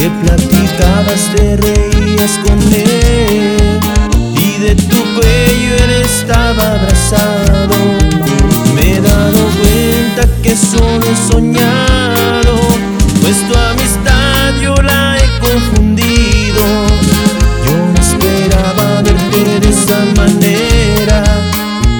Le 0.00 0.08
platicabas, 0.08 1.28
te 1.36 1.58
reías 1.58 2.38
con 2.42 2.58
él 2.72 3.80
y 4.34 4.58
de 4.58 4.74
tu 4.74 4.96
cuello 4.96 5.76
él 5.84 5.90
estaba 6.02 6.72
abrazado. 6.72 7.76
Me 8.74 8.94
he 8.94 9.00
dado 9.02 9.40
cuenta 9.60 10.26
que 10.42 10.56
solo 10.56 11.04
he 11.04 11.30
soñado, 11.30 12.56
pues 13.20 13.46
tu 13.46 13.54
amistad 13.54 14.54
yo 14.62 14.74
la 14.76 15.18
he 15.18 15.38
confundido. 15.38 16.62
Yo 17.66 17.76
no 17.92 18.00
esperaba 18.00 19.02
verte 19.02 19.60
de 19.60 19.68
esa 19.68 20.02
manera, 20.16 21.22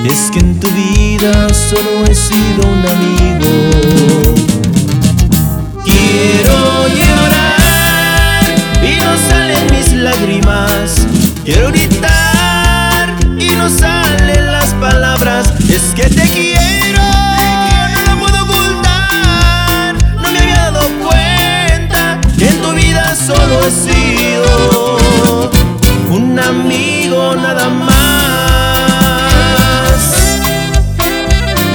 es 0.07 0.31
que 0.31 0.39
en 0.39 0.59
tu 0.59 0.69
vida 0.69 1.53
solo 1.53 2.07
he 2.09 2.15
sido 2.15 2.67
un 2.67 2.87
amigo. 2.89 3.80
Quiero 11.45 11.69
gritar 11.69 13.17
y 13.39 13.49
no 13.57 13.71
salen 13.71 14.53
las 14.53 14.75
palabras, 14.75 15.53
es 15.69 15.95
que 15.95 16.03
te 16.03 16.23
quiero. 16.29 17.03
no 17.95 18.03
lo 18.07 18.21
puedo 18.21 18.45
ocultar, 18.45 19.95
No 20.21 20.31
me 20.31 20.39
había 20.39 20.71
dado 20.71 20.89
cuenta 20.99 22.21
que 22.39 22.49
en 22.49 22.61
tu 22.61 22.73
vida 22.73 23.15
solo 23.17 23.61
he 23.67 23.71
sido 23.71 25.51
un 26.11 26.39
amigo 26.39 27.35
nada 27.37 27.69
más. 27.69 27.91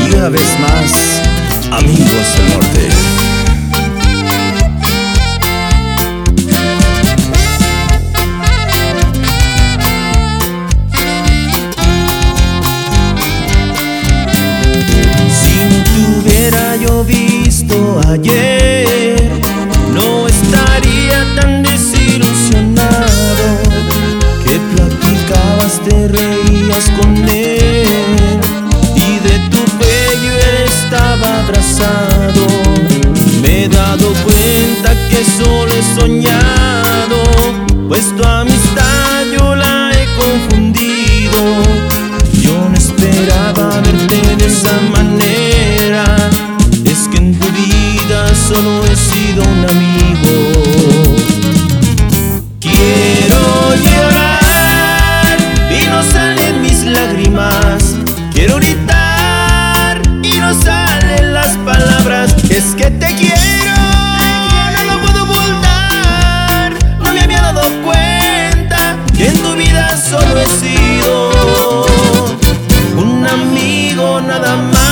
Y 0.07 0.15
una 0.15 0.29
vez 0.29 0.59
más, 0.59 1.21
amigos 1.71 2.37
del 2.37 2.49
norte. 2.49 3.24
te 25.87 26.07
reías 26.07 26.89
con 26.99 27.15
él 27.29 27.85
y 28.95 29.19
de 29.19 29.37
tu 29.51 29.63
pelo 29.77 30.33
estaba 30.65 31.41
abrazado. 31.41 32.47
Me 33.41 33.65
he 33.65 33.69
dado 33.69 34.11
cuenta 34.23 34.93
que 35.09 35.23
solo 35.23 35.71
he 35.71 35.99
soñado, 35.99 37.17
pues 37.87 38.15
tu 38.15 38.23
amistad 38.23 39.25
yo 39.37 39.55
la 39.55 39.91
he 39.91 40.05
confundido. 40.15 41.39
Yo 42.41 42.67
no 42.69 42.75
esperaba 42.75 43.81
verte 43.81 44.35
de 44.37 44.45
esa 44.47 44.79
manera, 44.91 46.05
es 46.83 47.07
que 47.09 47.17
en 47.17 47.37
tu 47.37 47.47
vida 47.51 48.27
solo 48.47 48.83
he 48.85 48.95
sido 48.95 49.43
un 49.43 49.69
amigo. 49.69 50.34
Quiero 58.33 58.57
gritar 58.57 60.01
y 60.21 60.39
no 60.39 60.53
salen 60.61 61.33
las 61.33 61.57
palabras. 61.57 62.35
Es 62.49 62.75
que 62.75 62.91
te 62.91 63.15
quiero. 63.15 63.75
No 64.75 64.83
lo 64.83 65.01
puedo 65.01 65.23
ocultar. 65.23 66.73
No 66.99 67.13
me 67.13 67.21
había 67.21 67.41
dado 67.41 67.61
cuenta 67.83 68.97
que 69.15 69.27
en 69.27 69.41
tu 69.41 69.55
vida 69.55 69.97
solo 69.97 70.39
he 70.39 70.47
sido 70.47 71.85
un 72.97 73.25
amigo 73.27 74.21
nada 74.21 74.55
más. 74.55 74.85